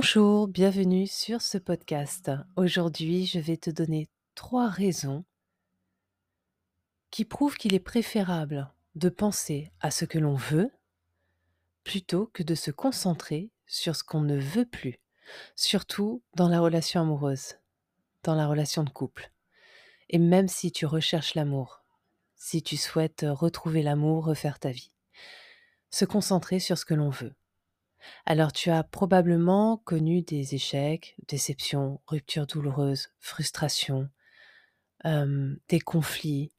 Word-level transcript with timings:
Bonjour, 0.00 0.46
bienvenue 0.46 1.08
sur 1.08 1.42
ce 1.42 1.58
podcast. 1.58 2.30
Aujourd'hui, 2.54 3.26
je 3.26 3.40
vais 3.40 3.56
te 3.56 3.68
donner 3.68 4.08
trois 4.36 4.68
raisons 4.68 5.24
qui 7.10 7.24
prouvent 7.24 7.56
qu'il 7.56 7.74
est 7.74 7.80
préférable 7.80 8.72
de 8.94 9.08
penser 9.08 9.72
à 9.80 9.90
ce 9.90 10.04
que 10.04 10.20
l'on 10.20 10.36
veut 10.36 10.70
plutôt 11.82 12.30
que 12.32 12.44
de 12.44 12.54
se 12.54 12.70
concentrer 12.70 13.50
sur 13.66 13.96
ce 13.96 14.04
qu'on 14.04 14.20
ne 14.20 14.38
veut 14.38 14.66
plus, 14.66 15.00
surtout 15.56 16.22
dans 16.36 16.48
la 16.48 16.60
relation 16.60 17.00
amoureuse, 17.00 17.56
dans 18.22 18.36
la 18.36 18.46
relation 18.46 18.84
de 18.84 18.90
couple. 18.90 19.32
Et 20.10 20.18
même 20.18 20.46
si 20.46 20.70
tu 20.70 20.86
recherches 20.86 21.34
l'amour, 21.34 21.82
si 22.36 22.62
tu 22.62 22.76
souhaites 22.76 23.26
retrouver 23.28 23.82
l'amour, 23.82 24.26
refaire 24.26 24.60
ta 24.60 24.70
vie, 24.70 24.92
se 25.90 26.04
concentrer 26.04 26.60
sur 26.60 26.78
ce 26.78 26.84
que 26.84 26.94
l'on 26.94 27.10
veut. 27.10 27.34
Alors 28.26 28.52
tu 28.52 28.70
as 28.70 28.84
probablement 28.84 29.78
connu 29.78 30.22
des 30.22 30.54
échecs, 30.54 31.16
déceptions, 31.28 32.00
ruptures 32.06 32.46
douloureuses, 32.46 33.08
frustrations, 33.18 34.08
des 35.04 35.80
conflits 35.80 36.52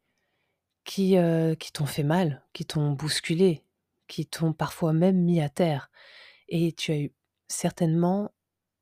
qui, 0.83 1.15
qui 1.59 1.71
t'ont 1.71 1.85
fait 1.85 2.03
mal, 2.03 2.43
qui 2.53 2.65
t'ont 2.65 2.91
bousculé, 2.91 3.63
qui 4.07 4.25
t'ont 4.25 4.53
parfois 4.53 4.93
même 4.93 5.17
mis 5.17 5.41
à 5.41 5.49
terre. 5.49 5.91
Et 6.47 6.73
tu 6.73 6.91
as 6.91 6.97
eu 6.97 7.13
certainement 7.47 8.31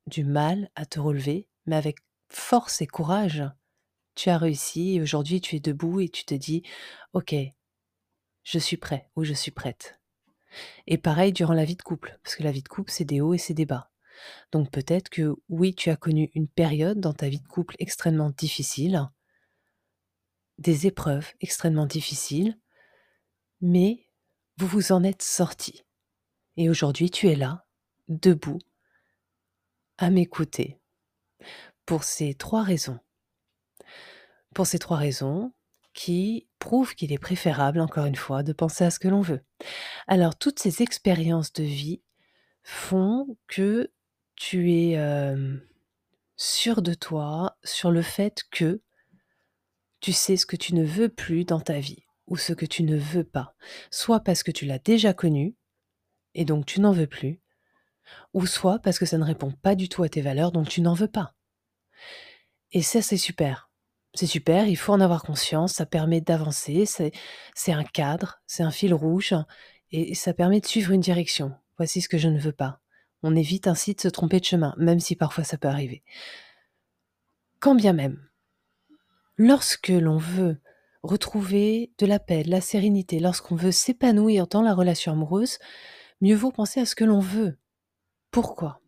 du 0.06 0.24
mal 0.24 0.70
à 0.74 0.86
te 0.86 1.00
relever, 1.00 1.48
mais 1.66 1.76
avec 1.76 1.98
force 2.28 2.80
et 2.80 2.86
courage, 2.86 3.44
tu 4.14 4.30
as 4.30 4.38
réussi 4.38 4.96
et 4.96 5.02
aujourd'hui 5.02 5.40
tu 5.40 5.56
es 5.56 5.60
debout 5.60 6.00
et 6.00 6.08
tu 6.08 6.24
te 6.24 6.34
dis, 6.34 6.62
OK, 7.12 7.34
je 8.42 8.58
suis 8.58 8.76
prêt 8.76 9.10
ou 9.16 9.24
je 9.24 9.34
suis 9.34 9.50
prête. 9.50 9.97
Et 10.86 10.98
pareil 10.98 11.32
durant 11.32 11.54
la 11.54 11.64
vie 11.64 11.76
de 11.76 11.82
couple, 11.82 12.18
parce 12.22 12.36
que 12.36 12.42
la 12.42 12.52
vie 12.52 12.62
de 12.62 12.68
couple, 12.68 12.90
c'est 12.90 13.04
des 13.04 13.20
hauts 13.20 13.34
et 13.34 13.38
c'est 13.38 13.54
des 13.54 13.66
bas. 13.66 13.90
Donc 14.52 14.70
peut-être 14.70 15.08
que 15.10 15.36
oui, 15.48 15.74
tu 15.74 15.90
as 15.90 15.96
connu 15.96 16.30
une 16.34 16.48
période 16.48 17.00
dans 17.00 17.12
ta 17.12 17.28
vie 17.28 17.40
de 17.40 17.46
couple 17.46 17.76
extrêmement 17.78 18.30
difficile, 18.30 19.08
des 20.58 20.86
épreuves 20.86 21.32
extrêmement 21.40 21.86
difficiles, 21.86 22.58
mais 23.60 24.06
vous 24.56 24.66
vous 24.66 24.92
en 24.92 25.04
êtes 25.04 25.22
sorti. 25.22 25.84
Et 26.56 26.68
aujourd'hui, 26.68 27.10
tu 27.10 27.28
es 27.28 27.36
là, 27.36 27.66
debout, 28.08 28.58
à 29.98 30.10
m'écouter, 30.10 30.80
pour 31.86 32.02
ces 32.04 32.34
trois 32.34 32.62
raisons. 32.62 32.98
Pour 34.54 34.66
ces 34.66 34.78
trois 34.80 34.96
raisons, 34.96 35.52
qui 35.92 36.47
prouve 36.58 36.94
qu'il 36.94 37.12
est 37.12 37.18
préférable, 37.18 37.80
encore 37.80 38.06
une 38.06 38.16
fois, 38.16 38.42
de 38.42 38.52
penser 38.52 38.84
à 38.84 38.90
ce 38.90 38.98
que 38.98 39.08
l'on 39.08 39.20
veut. 39.20 39.42
Alors, 40.06 40.36
toutes 40.36 40.58
ces 40.58 40.82
expériences 40.82 41.52
de 41.52 41.64
vie 41.64 42.02
font 42.62 43.36
que 43.46 43.92
tu 44.36 44.72
es 44.72 44.98
sûr 46.36 46.82
de 46.82 46.94
toi, 46.94 47.56
sur 47.64 47.90
le 47.90 48.02
fait 48.02 48.44
que 48.50 48.80
tu 50.00 50.12
sais 50.12 50.36
ce 50.36 50.46
que 50.46 50.56
tu 50.56 50.74
ne 50.74 50.84
veux 50.84 51.08
plus 51.08 51.44
dans 51.44 51.60
ta 51.60 51.80
vie 51.80 52.04
ou 52.28 52.36
ce 52.36 52.52
que 52.52 52.66
tu 52.66 52.82
ne 52.84 52.96
veux 52.96 53.24
pas, 53.24 53.56
soit 53.90 54.20
parce 54.20 54.42
que 54.42 54.52
tu 54.52 54.64
l'as 54.66 54.78
déjà 54.78 55.12
connu 55.14 55.56
et 56.34 56.44
donc 56.44 56.66
tu 56.66 56.80
n'en 56.80 56.92
veux 56.92 57.06
plus, 57.06 57.40
ou 58.34 58.46
soit 58.46 58.78
parce 58.78 58.98
que 58.98 59.06
ça 59.06 59.18
ne 59.18 59.24
répond 59.24 59.50
pas 59.50 59.74
du 59.74 59.88
tout 59.88 60.02
à 60.02 60.08
tes 60.08 60.20
valeurs, 60.20 60.52
donc 60.52 60.68
tu 60.68 60.80
n'en 60.80 60.94
veux 60.94 61.08
pas. 61.08 61.34
Et 62.70 62.82
ça, 62.82 63.02
c'est 63.02 63.16
super. 63.16 63.67
C'est 64.14 64.26
super, 64.26 64.66
il 64.66 64.76
faut 64.76 64.92
en 64.92 65.00
avoir 65.00 65.22
conscience, 65.22 65.74
ça 65.74 65.86
permet 65.86 66.20
d'avancer, 66.20 66.86
c'est 66.86 67.72
un 67.72 67.84
cadre, 67.84 68.40
c'est 68.46 68.62
un 68.62 68.70
fil 68.70 68.94
rouge, 68.94 69.34
et 69.90 70.14
ça 70.14 70.34
permet 70.34 70.60
de 70.60 70.66
suivre 70.66 70.92
une 70.92 71.00
direction. 71.00 71.54
Voici 71.76 72.00
ce 72.00 72.08
que 72.08 72.18
je 72.18 72.28
ne 72.28 72.38
veux 72.38 72.52
pas. 72.52 72.80
On 73.22 73.36
évite 73.36 73.66
ainsi 73.66 73.94
de 73.94 74.00
se 74.00 74.08
tromper 74.08 74.40
de 74.40 74.44
chemin, 74.44 74.74
même 74.78 75.00
si 75.00 75.14
parfois 75.14 75.44
ça 75.44 75.58
peut 75.58 75.68
arriver. 75.68 76.02
Quand 77.60 77.74
bien 77.74 77.92
même, 77.92 78.28
lorsque 79.36 79.88
l'on 79.88 80.18
veut 80.18 80.60
retrouver 81.02 81.92
de 81.98 82.06
la 82.06 82.18
paix, 82.18 82.42
de 82.42 82.50
la 82.50 82.60
sérénité, 82.60 83.20
lorsqu'on 83.20 83.56
veut 83.56 83.72
s'épanouir 83.72 84.46
dans 84.46 84.62
la 84.62 84.74
relation 84.74 85.12
amoureuse, 85.12 85.58
mieux 86.20 86.34
vaut 86.34 86.50
penser 86.50 86.80
à 86.80 86.86
ce 86.86 86.96
que 86.96 87.04
l'on 87.04 87.20
veut. 87.20 87.58
Pourquoi? 88.30 88.80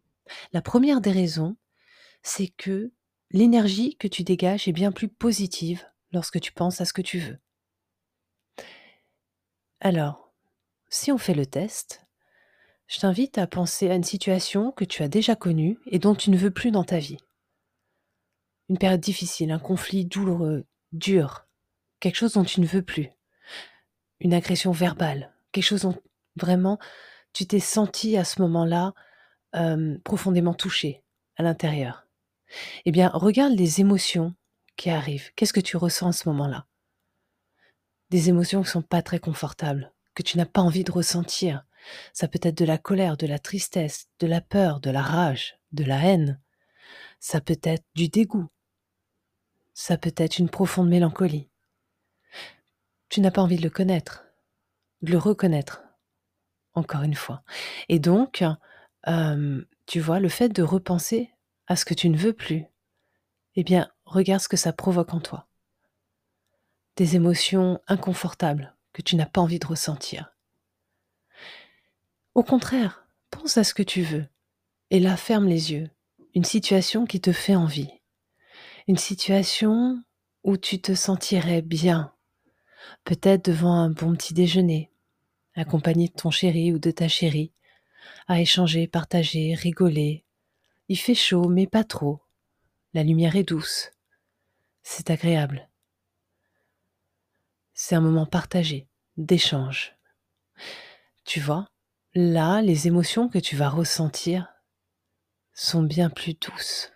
La 0.53 0.63
première 0.63 1.01
des 1.01 1.13
raisons, 1.13 1.57
c'est 2.23 2.49
que 2.49 2.93
l'énergie 3.31 3.97
que 3.97 4.09
tu 4.09 4.23
dégages 4.23 4.69
est 4.69 4.73
bien 4.73 4.93
plus 4.93 5.09
positive 5.09 5.85
lorsque 6.13 6.41
tu 6.41 6.53
penses 6.53 6.81
à 6.81 6.85
ce 6.85 6.93
que 6.93 7.03
tu 7.03 7.19
veux. 7.19 7.39
Alors, 9.81 10.33
si 10.89 11.13
on 11.13 11.19
fait 11.19 11.35
le 11.35 11.47
test, 11.47 12.07
je 12.87 12.99
t'invite 12.99 13.39
à 13.39 13.47
penser 13.47 13.89
à 13.89 13.95
une 13.95 14.05
situation 14.05 14.73
que 14.73 14.85
tu 14.85 15.03
as 15.03 15.09
déjà 15.09 15.37
connue 15.37 15.79
et 15.87 15.99
dont 15.99 16.15
tu 16.15 16.31
ne 16.31 16.37
veux 16.37 16.51
plus 16.51 16.73
dans 16.73 16.85
ta 16.85 16.99
vie. 16.99 17.19
Une 18.69 18.79
période 18.79 19.01
difficile, 19.01 19.53
un 19.53 19.59
conflit 19.59 20.05
douloureux, 20.05 20.67
dur, 20.93 21.47
quelque 22.01 22.17
chose 22.17 22.33
dont 22.33 22.45
tu 22.45 22.61
ne 22.61 22.67
veux 22.67 22.83
plus. 22.83 23.09
Une 24.19 24.35
agression 24.35 24.73
verbale, 24.73 25.33
quelque 25.53 25.65
chose 25.65 25.83
dont 25.83 25.97
vraiment 26.37 26.79
tu 27.33 27.47
t'es 27.47 27.61
senti 27.61 28.17
à 28.17 28.25
ce 28.25 28.43
moment-là 28.43 28.93
euh, 29.55 29.97
profondément 30.05 30.55
touché 30.55 31.03
à 31.37 31.43
l'intérieur. 31.43 32.10
Eh 32.85 32.93
bien, 32.93 33.11
regarde 33.15 33.53
les 33.53 33.81
émotions 33.81 34.35
qui 34.77 34.91
arrivent. 34.91 35.31
Qu'est-ce 35.37 35.53
que 35.53 35.61
tu 35.61 35.77
ressens 35.77 36.09
à 36.09 36.13
ce 36.13 36.29
moment-là? 36.31 36.67
Des 38.11 38.29
émotions 38.29 38.61
qui 38.63 38.69
ne 38.69 38.73
sont 38.73 38.83
pas 38.83 39.03
très 39.03 39.21
confortables, 39.21 39.93
que 40.15 40.23
tu 40.23 40.37
n'as 40.37 40.47
pas 40.47 40.63
envie 40.63 40.85
de 40.85 40.93
ressentir. 40.93 41.65
Ça 42.13 42.29
peut 42.29 42.41
être 42.43 42.59
de 42.59 42.65
la 42.65 42.79
colère, 42.79 43.17
de 43.17 43.27
la 43.27 43.39
tristesse, 43.39 44.09
de 44.19 44.27
la 44.27 44.41
peur, 44.41 44.81
de 44.81 44.91
la 44.91 45.03
rage, 45.03 45.59
de 45.73 45.85
la 45.85 46.03
haine. 46.05 46.41
Ça 47.21 47.41
peut 47.41 47.61
être 47.63 47.85
du 47.95 48.09
dégoût. 48.09 48.49
Ça 49.75 49.97
peut 49.97 50.15
être 50.17 50.39
une 50.39 50.51
profonde 50.51 50.89
mélancolie. 50.89 51.49
Tu 53.09 53.21
n'as 53.21 53.31
pas 53.31 53.43
envie 53.43 53.57
de 53.57 53.63
le 53.63 53.71
connaître, 53.71 54.25
de 55.03 55.13
le 55.13 55.19
reconnaître, 55.19 55.83
encore 56.75 57.03
une 57.03 57.15
fois. 57.15 57.43
Et 57.89 57.99
donc, 57.99 58.45
euh, 59.09 59.65
tu 59.87 60.01
vois, 60.01 60.21
le 60.21 60.29
fait 60.29 60.49
de 60.49 60.63
repenser 60.63 61.33
à 61.71 61.77
ce 61.77 61.85
que 61.85 61.95
tu 61.95 62.09
ne 62.09 62.17
veux 62.17 62.33
plus, 62.33 62.65
eh 63.55 63.63
bien, 63.63 63.93
regarde 64.05 64.43
ce 64.43 64.49
que 64.49 64.57
ça 64.57 64.73
provoque 64.73 65.15
en 65.15 65.21
toi. 65.21 65.47
Des 66.97 67.15
émotions 67.15 67.81
inconfortables 67.87 68.75
que 68.93 69.03
tu 69.03 69.15
n'as 69.15 69.27
pas 69.27 69.41
envie 69.41 69.61
de 69.61 69.69
ressentir. 69.69 70.35
Au 72.35 72.43
contraire, 72.43 73.07
pense 73.31 73.57
à 73.57 73.63
ce 73.63 73.73
que 73.73 73.85
tu 73.85 74.03
veux, 74.03 74.27
et 74.91 74.99
là 74.99 75.17
ferme 75.17 75.47
les 75.47 75.71
yeux. 75.71 75.89
Une 76.35 76.45
situation 76.45 77.07
qui 77.07 77.21
te 77.21 77.31
fait 77.31 77.55
envie. 77.55 77.93
Une 78.89 78.99
situation 78.99 80.03
où 80.43 80.57
tu 80.57 80.81
te 80.81 80.97
sentirais 80.97 81.63
bien. 81.63 82.13
Peut-être 83.05 83.45
devant 83.45 83.75
un 83.75 83.91
bon 83.91 84.17
petit 84.17 84.35
déjeuner, 84.35 84.91
accompagné 85.55 86.09
de 86.09 86.15
ton 86.15 86.33
chéri 86.33 86.73
ou 86.73 86.81
de 86.81 86.91
ta 86.91 87.07
chérie, 87.07 87.53
à 88.27 88.41
échanger, 88.41 88.89
partager, 88.89 89.55
rigoler, 89.55 90.25
il 90.91 90.97
fait 90.97 91.15
chaud, 91.15 91.49
mais 91.49 91.69
pas 91.69 91.85
trop. 91.85 92.21
La 92.95 93.05
lumière 93.05 93.37
est 93.37 93.45
douce. 93.45 93.93
C'est 94.83 95.09
agréable. 95.11 95.71
C'est 97.75 97.95
un 97.95 98.01
moment 98.01 98.27
partagé, 98.27 98.89
d'échange. 99.17 99.95
Tu 101.25 101.39
vois, 101.39 101.69
là, 102.15 102.61
les 102.61 102.89
émotions 102.89 103.29
que 103.29 103.39
tu 103.39 103.55
vas 103.55 103.69
ressentir 103.69 104.49
sont 105.55 105.85
bien 105.85 106.11
plus 106.11 106.35
douces. 106.35 106.91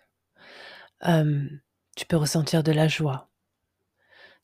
tu 1.01 2.05
peux 2.05 2.17
ressentir 2.17 2.63
de 2.63 2.73
la 2.73 2.89
joie. 2.89 3.29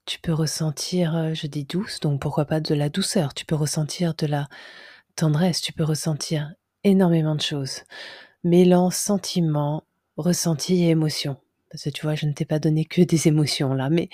Tu 0.06 0.18
peux 0.22 0.34
ressentir, 0.34 1.14
euh, 1.18 1.34
je 1.34 1.48
dis 1.48 1.66
douce, 1.66 2.00
donc 2.00 2.22
pourquoi 2.22 2.46
pas 2.46 2.62
de 2.62 2.74
la 2.74 2.88
douceur. 2.88 3.34
Tu 3.34 3.46
peux 3.46 3.56
ressentir 3.56 4.14
de 4.14 4.28
la 4.28 4.48
tendresse. 5.18 5.60
Tu 5.60 5.74
peux 5.74 5.84
ressentir 5.84 6.54
énormément 6.86 7.36
de 7.36 7.42
choses 7.42 7.84
mêlant 8.44 8.90
sentiments, 8.90 9.84
ressentis 10.18 10.84
et 10.84 10.90
émotions. 10.90 11.38
Parce 11.70 11.84
que 11.84 11.90
tu 11.90 12.04
vois, 12.04 12.16
je 12.16 12.26
ne 12.26 12.34
t'ai 12.34 12.46
pas 12.46 12.60
donné 12.60 12.86
que 12.86 13.02
des 13.02 13.28
émotions 13.28 13.74
là, 13.74 13.90
mais 13.90 14.10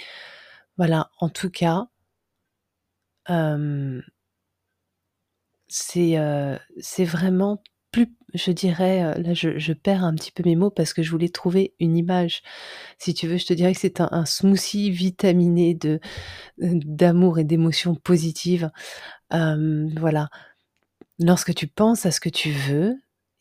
voilà, 0.77 1.09
en 1.19 1.29
tout 1.29 1.50
cas, 1.50 1.88
c'est 5.68 7.06
vraiment 7.06 7.62
plus, 7.91 8.13
je 8.33 8.51
dirais, 8.51 9.19
là 9.19 9.33
je, 9.33 9.74
perds 9.74 10.03
un 10.03 10.13
petit 10.15 10.31
peu 10.31 10.44
mes 10.45 10.56
mots 10.56 10.69
parce 10.69 10.94
que 10.94 11.01
je 11.01 11.12
voulais 11.12 11.30
trouver 11.30 11.73
une 11.80 11.97
image. 11.97 12.44
Si 13.00 13.13
tu 13.13 13.27
veux, 13.27 13.38
je 13.38 13.45
te 13.45 13.53
dirais 13.53 13.73
que 13.73 13.80
c'est 13.80 14.01
un, 14.01 14.25
smoothie 14.25 14.91
vitaminé 14.91 15.77
d'amour 16.57 17.39
et 17.39 17.44
d'émotions 17.44 17.95
positives. 17.95 18.69
voilà. 19.31 20.30
Lorsque 21.19 21.56
tu 21.56 21.68
penses 21.68 22.06
à 22.06 22.12
ce 22.12 22.19
que 22.19 22.30
tu 22.30 22.51
veux, 22.51 22.95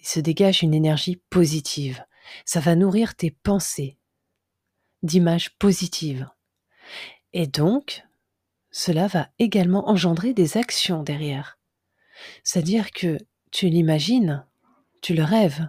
se 0.06 0.20
dégage 0.20 0.62
une 0.62 0.74
énergie 0.74 1.16
positive. 1.30 2.04
Ça 2.44 2.60
va 2.60 2.76
nourrir 2.76 3.16
tes 3.16 3.32
pensées 3.32 3.98
d'images 5.02 5.56
positives. 5.58 6.28
Et 7.32 7.48
donc, 7.48 8.04
cela 8.70 9.08
va 9.08 9.28
également 9.38 9.88
engendrer 9.88 10.32
des 10.32 10.56
actions 10.56 11.02
derrière. 11.02 11.58
C'est-à-dire 12.44 12.92
que 12.92 13.18
tu 13.50 13.68
l'imagines, 13.68 14.46
tu 15.02 15.12
le 15.12 15.24
rêves, 15.24 15.68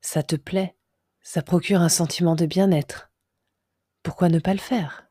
ça 0.00 0.22
te 0.22 0.36
plaît, 0.36 0.74
ça 1.20 1.42
procure 1.42 1.82
un 1.82 1.90
sentiment 1.90 2.34
de 2.34 2.46
bien-être. 2.46 3.10
Pourquoi 4.02 4.30
ne 4.30 4.38
pas 4.38 4.54
le 4.54 4.58
faire? 4.58 5.06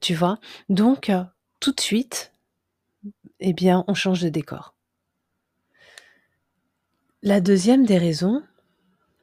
Tu 0.00 0.14
vois? 0.14 0.40
Donc, 0.68 1.10
euh, 1.10 1.22
tout 1.60 1.72
de 1.72 1.80
suite, 1.80 2.32
eh 3.38 3.52
bien, 3.52 3.84
on 3.86 3.94
change 3.94 4.20
de 4.20 4.28
décor. 4.28 4.74
La 7.24 7.40
deuxième 7.40 7.86
des 7.86 7.98
raisons, 7.98 8.42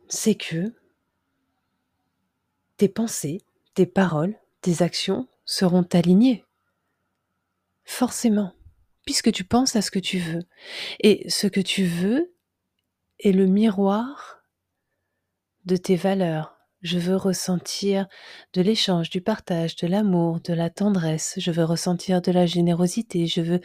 c'est 0.07 0.35
que 0.35 0.73
tes 2.77 2.87
pensées, 2.87 3.41
tes 3.73 3.85
paroles, 3.85 4.35
tes 4.61 4.81
actions 4.83 5.27
seront 5.43 5.85
alignées. 5.91 6.45
Forcément, 7.83 8.53
puisque 9.03 9.33
tu 9.33 9.43
penses 9.43 9.75
à 9.75 9.81
ce 9.81 9.91
que 9.91 9.99
tu 9.99 10.17
veux. 10.17 10.43
Et 11.01 11.29
ce 11.29 11.47
que 11.47 11.59
tu 11.59 11.83
veux 11.83 12.33
est 13.19 13.33
le 13.33 13.47
miroir 13.47 14.43
de 15.65 15.75
tes 15.75 15.97
valeurs. 15.97 16.55
Je 16.81 16.99
veux 16.99 17.17
ressentir 17.17 18.07
de 18.53 18.61
l'échange, 18.61 19.09
du 19.09 19.19
partage, 19.19 19.75
de 19.75 19.87
l'amour, 19.87 20.39
de 20.39 20.53
la 20.53 20.69
tendresse. 20.69 21.33
Je 21.35 21.51
veux 21.51 21.65
ressentir 21.65 22.21
de 22.21 22.31
la 22.31 22.45
générosité. 22.45 23.27
Je 23.27 23.41
veux 23.41 23.59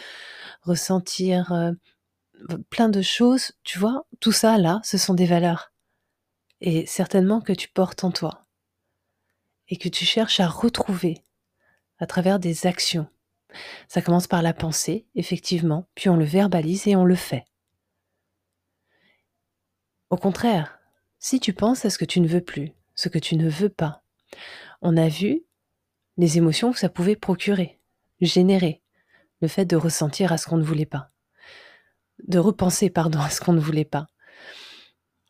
ressentir 0.63 1.53
euh, 1.53 1.71
plein 2.71 2.89
de 2.89 3.03
choses. 3.03 3.53
Tu 3.63 3.79
vois, 3.79 4.07
tout 4.21 4.33
ça 4.33 4.59
là, 4.59 4.81
ce 4.85 4.99
sont 4.99 5.15
des 5.15 5.27
valeurs. 5.27 5.73
Et 6.61 6.87
certainement 6.87 7.41
que 7.41 7.53
tu 7.53 7.69
portes 7.69 8.05
en 8.05 8.11
toi 8.11 8.43
et 9.69 9.77
que 9.77 9.89
tu 9.89 10.05
cherches 10.05 10.41
à 10.41 10.47
retrouver 10.47 11.23
à 11.99 12.07
travers 12.07 12.39
des 12.39 12.67
actions. 12.67 13.07
Ça 13.89 14.03
commence 14.03 14.27
par 14.27 14.43
la 14.43 14.53
pensée, 14.53 15.07
effectivement, 15.15 15.89
puis 15.95 16.09
on 16.09 16.17
le 16.17 16.25
verbalise 16.25 16.87
et 16.87 16.97
on 16.97 17.05
le 17.05 17.15
fait. 17.15 17.45
Au 20.11 20.17
contraire, 20.17 20.79
si 21.19 21.41
tu 21.41 21.53
penses 21.53 21.85
à 21.85 21.91
ce 21.91 21.99
que 21.99 22.05
tu 22.05 22.21
ne 22.21 22.29
veux 22.29 22.43
plus, 22.43 22.73
ce 22.95 23.09
que 23.09 23.19
tu 23.19 23.37
ne 23.37 23.49
veux 23.49 23.69
pas, 23.69 24.03
on 24.83 24.97
a 24.97 25.09
vu 25.09 25.45
les 26.17 26.37
émotions 26.39 26.73
que 26.73 26.79
ça 26.79 26.89
pouvait 26.89 27.17
procurer, 27.17 27.81
générer, 28.21 28.83
le 29.41 29.49
fait 29.49 29.65
de 29.65 29.77
ressentir 29.77 30.33
à 30.33 30.39
ce 30.39 30.47
qu'on 30.47 30.57
ne 30.57 30.65
voulait 30.65 30.87
pas, 30.87 31.11
de 32.23 32.39
repenser, 32.39 32.91
pardon, 32.91 33.21
à 33.21 33.31
ce 33.31 33.41
qu'on 33.41 33.53
ne 33.53 33.61
voulait 33.61 33.85
pas. 33.85 34.07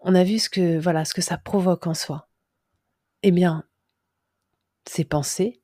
On 0.00 0.14
a 0.14 0.25
vu 0.25 0.38
ce 0.38 0.50
que, 0.50 0.78
voilà, 0.78 1.04
ce 1.04 1.14
que 1.14 1.22
ça 1.22 1.38
provoque 1.38 1.86
en 1.86 1.94
soi. 1.94 2.28
Eh 3.22 3.31
bien, 3.31 3.64
ces 4.86 5.04
pensées, 5.04 5.62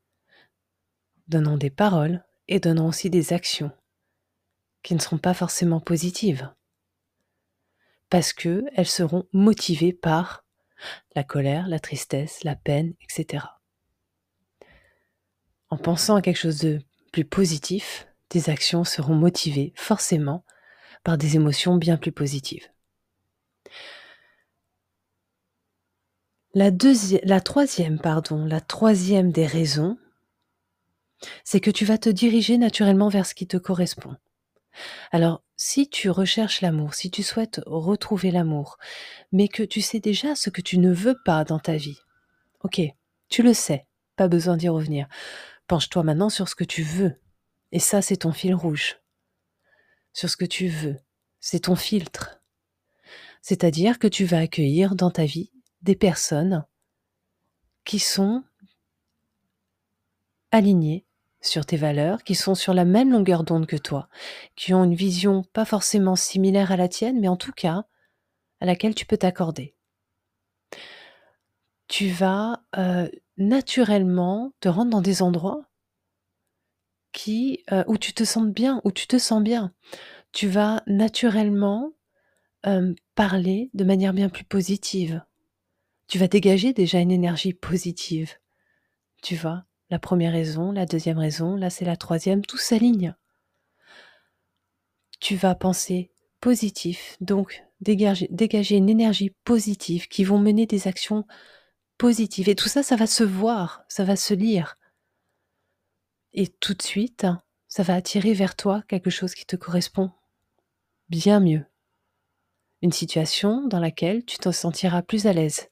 donnant 1.28 1.56
des 1.56 1.70
paroles 1.70 2.24
et 2.48 2.58
donnant 2.58 2.88
aussi 2.88 3.10
des 3.10 3.32
actions 3.32 3.70
qui 4.82 4.94
ne 4.94 4.98
seront 4.98 5.18
pas 5.18 5.34
forcément 5.34 5.80
positives, 5.80 6.50
parce 8.08 8.32
qu'elles 8.32 8.86
seront 8.86 9.28
motivées 9.32 9.92
par 9.92 10.44
la 11.14 11.22
colère, 11.22 11.68
la 11.68 11.78
tristesse, 11.78 12.42
la 12.42 12.56
peine, 12.56 12.94
etc. 13.02 13.44
En 15.68 15.76
pensant 15.76 16.16
à 16.16 16.22
quelque 16.22 16.38
chose 16.38 16.58
de 16.58 16.80
plus 17.12 17.24
positif, 17.24 18.08
tes 18.28 18.48
actions 18.48 18.84
seront 18.84 19.14
motivées 19.14 19.72
forcément 19.76 20.44
par 21.04 21.18
des 21.18 21.36
émotions 21.36 21.76
bien 21.76 21.96
plus 21.96 22.12
positives. 22.12 22.68
La, 26.52 26.70
troisième, 27.40 28.00
pardon, 28.00 28.44
la 28.44 28.60
troisième 28.60 29.30
des 29.30 29.46
raisons, 29.46 29.96
c'est 31.44 31.60
que 31.60 31.70
tu 31.70 31.84
vas 31.84 31.98
te 31.98 32.08
diriger 32.08 32.58
naturellement 32.58 33.08
vers 33.08 33.26
ce 33.26 33.34
qui 33.34 33.46
te 33.46 33.56
correspond. 33.56 34.16
Alors, 35.12 35.42
si 35.56 35.88
tu 35.88 36.10
recherches 36.10 36.60
l'amour, 36.60 36.94
si 36.94 37.10
tu 37.10 37.22
souhaites 37.22 37.60
retrouver 37.66 38.30
l'amour, 38.30 38.78
mais 39.30 39.46
que 39.46 39.62
tu 39.62 39.80
sais 39.80 40.00
déjà 40.00 40.34
ce 40.34 40.50
que 40.50 40.60
tu 40.60 40.78
ne 40.78 40.92
veux 40.92 41.16
pas 41.24 41.44
dans 41.44 41.58
ta 41.60 41.76
vie, 41.76 41.98
ok, 42.64 42.80
tu 43.28 43.42
le 43.42 43.54
sais, 43.54 43.86
pas 44.16 44.26
besoin 44.26 44.56
d'y 44.56 44.68
revenir. 44.68 45.06
Penche-toi 45.68 46.02
maintenant 46.02 46.30
sur 46.30 46.48
ce 46.48 46.56
que 46.56 46.64
tu 46.64 46.82
veux. 46.82 47.14
Et 47.70 47.78
ça, 47.78 48.02
c'est 48.02 48.18
ton 48.18 48.32
fil 48.32 48.54
rouge. 48.54 48.96
Sur 50.12 50.28
ce 50.28 50.36
que 50.36 50.44
tu 50.44 50.68
veux. 50.68 50.96
C'est 51.40 51.60
ton 51.60 51.76
filtre. 51.76 52.40
C'est-à-dire 53.42 53.98
que 53.98 54.08
tu 54.08 54.24
vas 54.24 54.38
accueillir 54.38 54.94
dans 54.94 55.10
ta 55.10 55.24
vie 55.24 55.50
des 55.82 55.96
personnes 55.96 56.66
qui 57.84 57.98
sont 57.98 58.44
alignées 60.52 61.06
sur 61.40 61.64
tes 61.64 61.76
valeurs, 61.76 62.22
qui 62.22 62.34
sont 62.34 62.54
sur 62.54 62.74
la 62.74 62.84
même 62.84 63.10
longueur 63.10 63.44
d'onde 63.44 63.66
que 63.66 63.76
toi, 63.76 64.08
qui 64.56 64.74
ont 64.74 64.84
une 64.84 64.94
vision 64.94 65.42
pas 65.42 65.64
forcément 65.64 66.16
similaire 66.16 66.70
à 66.72 66.76
la 66.76 66.88
tienne, 66.88 67.18
mais 67.20 67.28
en 67.28 67.36
tout 67.36 67.52
cas 67.52 67.86
à 68.60 68.66
laquelle 68.66 68.94
tu 68.94 69.06
peux 69.06 69.16
t'accorder. 69.16 69.74
Tu 71.88 72.10
vas 72.10 72.62
euh, 72.76 73.08
naturellement 73.38 74.52
te 74.60 74.68
rendre 74.68 74.90
dans 74.90 75.00
des 75.00 75.22
endroits 75.22 75.64
euh, 77.72 77.84
où 77.86 77.98
tu 77.98 78.12
te 78.12 78.24
sens 78.24 78.46
bien, 78.46 78.80
où 78.84 78.92
tu 78.92 79.06
te 79.06 79.18
sens 79.18 79.42
bien. 79.42 79.72
Tu 80.32 80.48
vas 80.48 80.82
naturellement 80.86 81.92
parler 83.14 83.70
de 83.72 83.84
manière 83.84 84.12
bien 84.12 84.28
plus 84.28 84.44
positive, 84.44 85.22
tu 86.10 86.18
vas 86.18 86.26
dégager 86.26 86.72
déjà 86.72 86.98
une 86.98 87.12
énergie 87.12 87.54
positive. 87.54 88.34
Tu 89.22 89.36
vois, 89.36 89.64
la 89.90 90.00
première 90.00 90.32
raison, 90.32 90.72
la 90.72 90.84
deuxième 90.84 91.18
raison, 91.18 91.54
là 91.54 91.70
c'est 91.70 91.84
la 91.84 91.96
troisième, 91.96 92.44
tout 92.44 92.58
s'aligne. 92.58 93.14
Tu 95.20 95.36
vas 95.36 95.54
penser 95.54 96.10
positif, 96.40 97.16
donc 97.20 97.62
dégager, 97.80 98.26
dégager 98.32 98.76
une 98.76 98.88
énergie 98.88 99.30
positive 99.44 100.08
qui 100.08 100.24
vont 100.24 100.38
mener 100.38 100.66
des 100.66 100.88
actions 100.88 101.26
positives. 101.96 102.48
Et 102.48 102.56
tout 102.56 102.68
ça, 102.68 102.82
ça 102.82 102.96
va 102.96 103.06
se 103.06 103.22
voir, 103.22 103.84
ça 103.88 104.02
va 104.02 104.16
se 104.16 104.34
lire. 104.34 104.76
Et 106.32 106.48
tout 106.48 106.74
de 106.74 106.82
suite, 106.82 107.26
ça 107.68 107.82
va 107.82 107.94
attirer 107.94 108.32
vers 108.34 108.56
toi 108.56 108.82
quelque 108.88 109.10
chose 109.10 109.34
qui 109.34 109.46
te 109.46 109.56
correspond 109.56 110.10
bien 111.10 111.40
mieux. 111.40 111.64
Une 112.82 112.92
situation 112.92 113.66
dans 113.66 113.80
laquelle 113.80 114.24
tu 114.24 114.38
te 114.38 114.50
sentiras 114.52 115.02
plus 115.02 115.26
à 115.26 115.32
l'aise, 115.32 115.68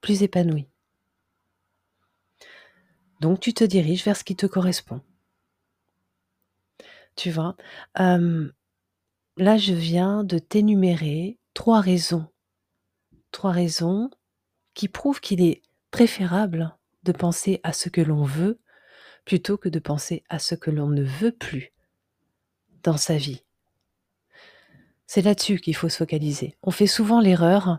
plus 0.00 0.22
épanoui. 0.22 0.68
Donc 3.20 3.38
tu 3.38 3.54
te 3.54 3.62
diriges 3.62 4.04
vers 4.04 4.16
ce 4.16 4.24
qui 4.24 4.34
te 4.34 4.46
correspond. 4.46 5.00
Tu 7.14 7.30
vois, 7.30 7.56
là 7.94 9.56
je 9.58 9.74
viens 9.74 10.24
de 10.24 10.38
t'énumérer 10.38 11.38
trois 11.54 11.80
raisons. 11.80 12.26
Trois 13.30 13.52
raisons 13.52 14.10
qui 14.74 14.88
prouvent 14.88 15.20
qu'il 15.20 15.42
est 15.42 15.62
préférable 15.90 16.74
de 17.04 17.12
penser 17.12 17.60
à 17.62 17.72
ce 17.72 17.90
que 17.90 18.00
l'on 18.00 18.24
veut 18.24 18.58
plutôt 19.24 19.56
que 19.56 19.68
de 19.68 19.78
penser 19.78 20.24
à 20.28 20.38
ce 20.38 20.54
que 20.54 20.70
l'on 20.70 20.88
ne 20.88 21.02
veut 21.02 21.32
plus 21.32 21.72
dans 22.82 22.96
sa 22.96 23.16
vie. 23.16 23.42
C'est 25.06 25.22
là-dessus 25.22 25.58
qu'il 25.58 25.76
faut 25.76 25.88
se 25.88 25.98
focaliser. 25.98 26.56
On 26.62 26.70
fait 26.70 26.86
souvent 26.86 27.20
l'erreur 27.20 27.78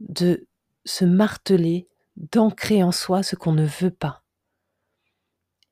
de 0.00 0.46
se 0.84 1.04
marteler, 1.04 1.88
d'ancrer 2.16 2.82
en 2.82 2.92
soi 2.92 3.22
ce 3.22 3.36
qu'on 3.36 3.52
ne 3.52 3.66
veut 3.66 3.90
pas. 3.90 4.22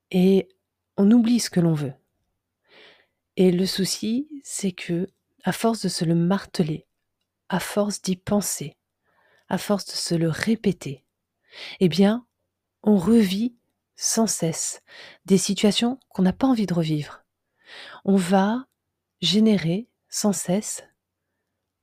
Et 0.09 0.49
on 0.97 1.11
oublie 1.11 1.39
ce 1.39 1.49
que 1.49 1.59
l'on 1.59 1.73
veut. 1.73 1.93
Et 3.37 3.51
le 3.51 3.65
souci, 3.65 4.27
c'est 4.43 4.71
que, 4.71 5.07
à 5.43 5.51
force 5.51 5.81
de 5.81 5.89
se 5.89 6.03
le 6.03 6.15
marteler, 6.15 6.85
à 7.49 7.59
force 7.59 8.01
d'y 8.01 8.15
penser, 8.15 8.75
à 9.49 9.57
force 9.57 9.85
de 9.85 9.91
se 9.91 10.15
le 10.15 10.29
répéter, 10.29 11.05
eh 11.79 11.89
bien, 11.89 12.25
on 12.83 12.97
revit 12.97 13.55
sans 14.01 14.25
cesse 14.25 14.81
des 15.25 15.37
situations 15.37 15.99
qu'on 16.09 16.23
n'a 16.23 16.33
pas 16.33 16.47
envie 16.47 16.65
de 16.65 16.73
revivre. 16.73 17.23
On 18.03 18.15
va 18.15 18.65
générer 19.21 19.87
sans 20.09 20.33
cesse, 20.33 20.83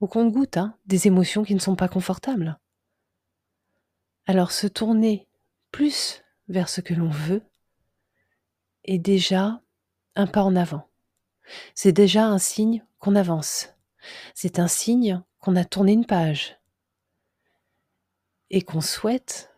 au 0.00 0.08
compte-goutte, 0.08 0.56
hein, 0.56 0.76
des 0.84 1.06
émotions 1.06 1.44
qui 1.44 1.54
ne 1.54 1.60
sont 1.60 1.76
pas 1.76 1.86
confortables. 1.88 2.58
Alors 4.26 4.50
se 4.50 4.66
tourner 4.66 5.28
plus 5.70 6.24
vers 6.48 6.68
ce 6.68 6.80
que 6.80 6.92
l'on 6.92 7.08
veut 7.08 7.42
est 8.82 8.98
déjà 8.98 9.62
un 10.16 10.26
pas 10.26 10.42
en 10.42 10.56
avant. 10.56 10.88
C'est 11.76 11.92
déjà 11.92 12.26
un 12.26 12.38
signe 12.38 12.84
qu'on 12.98 13.14
avance. 13.14 13.68
C'est 14.34 14.58
un 14.58 14.68
signe 14.68 15.22
qu'on 15.38 15.54
a 15.54 15.64
tourné 15.64 15.92
une 15.92 16.06
page 16.06 16.58
et 18.50 18.62
qu'on 18.62 18.80
souhaite 18.80 19.54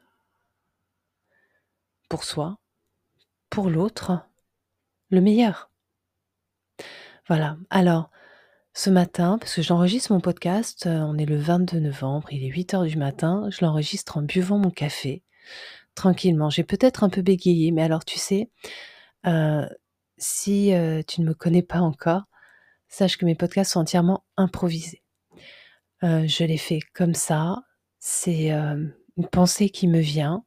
pour 2.10 2.24
soi, 2.24 2.58
pour 3.48 3.70
l'autre, 3.70 4.20
le 5.08 5.22
meilleur. 5.22 5.70
Voilà. 7.28 7.56
Alors, 7.70 8.10
ce 8.74 8.90
matin, 8.90 9.38
parce 9.38 9.54
que 9.54 9.62
j'enregistre 9.62 10.12
mon 10.12 10.20
podcast, 10.20 10.86
euh, 10.86 10.98
on 10.98 11.16
est 11.16 11.24
le 11.24 11.38
22 11.38 11.78
novembre, 11.78 12.28
il 12.32 12.44
est 12.44 12.48
8 12.48 12.74
heures 12.74 12.84
du 12.84 12.98
matin, 12.98 13.48
je 13.50 13.64
l'enregistre 13.64 14.18
en 14.18 14.22
buvant 14.22 14.58
mon 14.58 14.70
café, 14.70 15.22
tranquillement. 15.94 16.50
J'ai 16.50 16.64
peut-être 16.64 17.04
un 17.04 17.10
peu 17.10 17.22
bégayé, 17.22 17.70
mais 17.70 17.82
alors 17.82 18.04
tu 18.04 18.18
sais, 18.18 18.50
euh, 19.26 19.66
si 20.18 20.74
euh, 20.74 21.02
tu 21.06 21.20
ne 21.20 21.26
me 21.26 21.34
connais 21.34 21.62
pas 21.62 21.80
encore, 21.80 22.24
sache 22.88 23.18
que 23.18 23.24
mes 23.24 23.36
podcasts 23.36 23.72
sont 23.72 23.80
entièrement 23.80 24.24
improvisés. 24.36 25.04
je 26.02 26.44
les 26.44 26.58
fais 26.58 26.80
comme 26.92 27.14
ça, 27.14 27.62
c'est, 28.00 28.50
une 28.50 29.28
pensée 29.30 29.70
qui 29.70 29.86
me 29.86 30.00
vient, 30.00 30.44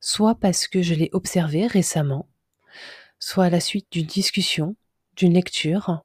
soit 0.00 0.34
parce 0.34 0.68
que 0.68 0.82
je 0.82 0.94
l'ai 0.94 1.10
observée 1.12 1.66
récemment, 1.66 2.28
soit 3.18 3.44
à 3.46 3.50
la 3.50 3.60
suite 3.60 3.86
d'une 3.90 4.06
discussion, 4.06 4.76
d'une 5.16 5.34
lecture 5.34 6.02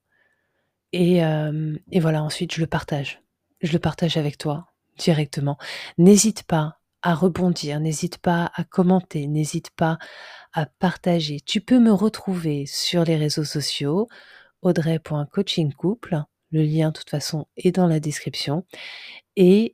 et 0.94 1.18
et 1.20 2.00
voilà, 2.00 2.24
ensuite 2.24 2.54
je 2.54 2.62
le 2.62 2.68
partage. 2.68 3.22
Je 3.62 3.72
le 3.74 3.80
partage 3.80 4.18
avec 4.18 4.38
toi 4.38 4.68
directement. 4.98 5.58
N'hésite 5.98 6.44
pas 6.44 6.78
à 7.02 7.16
rebondir, 7.16 7.80
n'hésite 7.80 8.18
pas 8.18 8.52
à 8.56 8.64
commenter, 8.64 9.28
n'hésite 9.28 9.72
pas 9.72 9.98
à 10.54 10.66
partager. 10.66 11.40
Tu 11.40 11.62
peux 11.62 11.80
me 11.80 11.92
retrouver 11.92 12.66
sur 12.66 13.04
les 13.04 13.16
réseaux 13.18 13.44
sociaux, 13.44 14.08
audrey.coachingcouple. 14.62 16.24
Le 16.52 16.64
lien, 16.64 16.90
de 16.90 16.94
toute 16.94 17.10
façon, 17.10 17.48
est 17.56 17.72
dans 17.72 17.88
la 17.88 18.00
description. 18.00 18.66
Et 19.36 19.74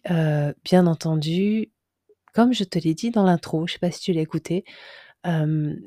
bien 0.63 0.87
entendu, 0.87 1.71
comme 2.37 2.53
je 2.53 2.65
te 2.65 2.77
l'ai 2.77 2.93
dit 2.93 3.09
dans 3.09 3.23
l'intro, 3.23 3.65
je 3.65 3.71
ne 3.71 3.73
sais 3.73 3.79
pas 3.79 3.89
si 3.89 3.99
tu 3.99 4.13
l'as 4.13 4.21
écouté, 4.21 4.63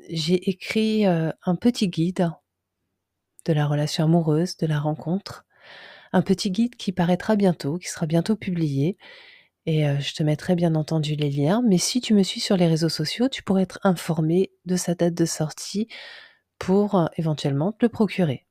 j'ai 0.09 0.49
écrit 0.49 1.05
un 1.05 1.55
petit 1.55 1.87
guide 1.87 2.29
de 3.45 3.53
la 3.53 3.65
relation 3.65 4.03
amoureuse, 4.03 4.57
de 4.57 4.67
la 4.67 4.77
rencontre. 4.77 5.45
Un 6.11 6.21
petit 6.21 6.51
guide 6.51 6.75
qui 6.75 6.91
paraîtra 6.91 7.37
bientôt, 7.37 7.77
qui 7.77 7.87
sera 7.87 8.05
bientôt 8.05 8.35
publié. 8.35 8.97
Et 9.65 9.85
je 10.01 10.13
te 10.13 10.23
mettrai 10.23 10.55
bien 10.55 10.75
entendu 10.75 11.15
les 11.15 11.29
liens. 11.29 11.63
Mais 11.65 11.77
si 11.77 12.01
tu 12.01 12.13
me 12.13 12.21
suis 12.21 12.41
sur 12.41 12.57
les 12.57 12.67
réseaux 12.67 12.89
sociaux, 12.89 13.29
tu 13.29 13.43
pourrais 13.43 13.63
être 13.63 13.79
informé 13.83 14.51
de 14.65 14.75
sa 14.75 14.93
date 14.93 15.13
de 15.13 15.25
sortie 15.25 15.87
pour 16.59 17.09
éventuellement 17.15 17.71
te 17.71 17.85
le 17.85 17.89
procurer. 17.89 18.45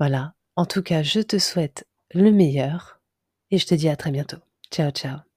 Voilà. 0.00 0.34
En 0.56 0.66
tout 0.66 0.82
cas, 0.82 1.04
je 1.04 1.20
te 1.20 1.38
souhaite 1.38 1.86
le 2.12 2.32
meilleur 2.32 3.00
et 3.52 3.58
je 3.58 3.66
te 3.66 3.76
dis 3.76 3.88
à 3.88 3.94
très 3.94 4.10
bientôt. 4.10 4.38
Ciao, 4.72 4.90
ciao. 4.90 5.33